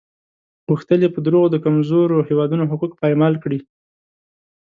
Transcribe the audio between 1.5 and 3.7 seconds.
د کمزورو هېوادونو حقوق پایمال کړي.